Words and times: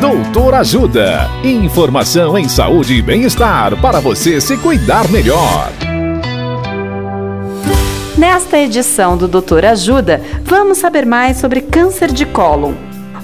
Doutor 0.00 0.54
Ajuda. 0.54 1.28
Informação 1.42 2.38
em 2.38 2.48
saúde 2.48 2.94
e 2.94 3.02
bem-estar 3.02 3.76
para 3.80 3.98
você 3.98 4.40
se 4.40 4.56
cuidar 4.56 5.08
melhor. 5.10 5.72
Nesta 8.16 8.60
edição 8.60 9.16
do 9.16 9.26
Doutor 9.26 9.64
Ajuda, 9.64 10.22
vamos 10.44 10.78
saber 10.78 11.04
mais 11.04 11.38
sobre 11.38 11.62
câncer 11.62 12.12
de 12.12 12.24
cólon. 12.24 12.74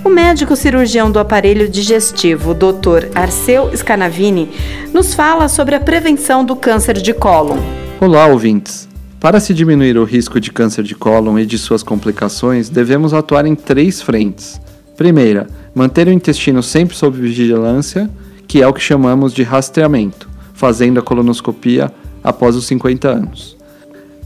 O 0.03 0.09
médico 0.09 0.57
cirurgião 0.57 1.13
do 1.13 1.21
aparelho 1.21 1.69
digestivo, 1.69 2.53
Dr. 2.53 3.07
Arceu 3.15 3.71
Scanavini, 3.77 4.51
nos 4.93 5.15
fala 5.15 5.47
sobre 5.47 5.77
a 5.77 5.81
prevenção 5.81 6.45
do 6.45 6.57
câncer 6.57 6.95
de 6.95 7.15
cólon. 7.15 7.59
Olá, 8.01 8.27
ouvintes. 8.27 8.89
Para 9.21 9.39
se 9.39 9.55
diminuir 9.55 9.97
o 9.97 10.03
risco 10.03 10.41
de 10.41 10.51
câncer 10.51 10.83
de 10.83 10.97
cólon 10.97 11.39
e 11.39 11.47
de 11.47 11.57
suas 11.57 11.85
complicações, 11.85 12.69
devemos 12.69 13.15
atuar 13.15 13.47
em 13.47 13.55
três 13.55 14.03
frentes. 14.03 14.61
Primeira, 14.97 15.49
manter 15.75 16.07
o 16.07 16.13
intestino 16.13 16.63
sempre 16.63 16.97
sob 16.97 17.21
vigilância, 17.21 18.09
que 18.47 18.63
é 18.63 18.69
o 18.69 18.73
que 18.73 18.81
chamamos 18.81 19.35
de 19.35 19.43
rastreamento, 19.43 20.29
fazendo 20.55 21.01
a 21.01 21.03
colonoscopia 21.03 21.93
após 22.23 22.55
os 22.55 22.67
50 22.67 23.09
anos. 23.09 23.57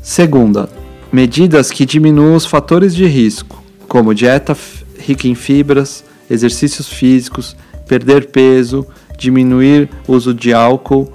Segunda, 0.02 0.68
medidas 1.10 1.70
que 1.70 1.86
diminuam 1.86 2.34
os 2.34 2.44
fatores 2.44 2.94
de 2.94 3.06
risco, 3.06 3.62
como 3.88 4.14
dieta 4.14 4.54
rica 4.98 5.26
em 5.26 5.34
fibras, 5.34 6.04
exercícios 6.28 6.88
físicos, 6.88 7.56
perder 7.86 8.26
peso, 8.26 8.86
diminuir 9.16 9.88
o 10.06 10.12
uso 10.12 10.34
de 10.34 10.52
álcool, 10.52 11.10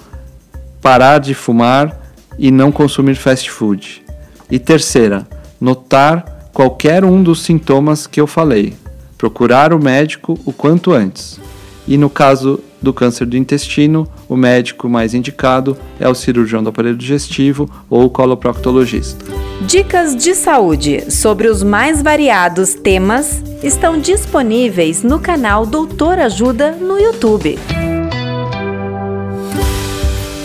parar 0.81 1.19
de 1.19 1.35
fumar 1.35 2.11
e 2.39 2.49
não 2.49 2.71
consumir 2.71 3.15
fast 3.15 3.51
food. 3.51 4.03
E 4.49 4.57
terceira, 4.57 5.27
notar 5.61 6.49
qualquer 6.51 7.05
um 7.05 7.21
dos 7.21 7.43
sintomas 7.43 8.07
que 8.07 8.19
eu 8.19 8.25
falei 8.25 8.73
procurar 9.23 9.71
o 9.71 9.81
médico 9.81 10.37
o 10.45 10.51
quanto 10.51 10.91
antes. 10.91 11.39
E 11.87 11.95
no 11.95 12.09
caso 12.09 12.59
do 12.81 12.91
câncer 12.91 13.25
do 13.25 13.37
intestino, 13.37 14.05
o 14.27 14.35
médico 14.35 14.89
mais 14.89 15.13
indicado 15.13 15.77
é 15.97 16.09
o 16.09 16.13
cirurgião 16.13 16.61
do 16.61 16.67
aparelho 16.67 16.97
digestivo 16.97 17.69
ou 17.89 18.03
o 18.03 18.09
coloproctologista. 18.09 19.23
Dicas 19.61 20.13
de 20.13 20.35
saúde 20.35 21.09
sobre 21.09 21.47
os 21.47 21.63
mais 21.63 22.01
variados 22.01 22.73
temas 22.73 23.41
estão 23.63 23.97
disponíveis 23.97 25.03
no 25.03 25.19
canal 25.19 25.65
Doutor 25.65 26.19
Ajuda 26.19 26.73
no 26.73 26.99
YouTube. 26.99 27.57